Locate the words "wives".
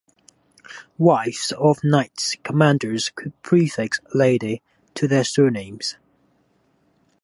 0.97-1.51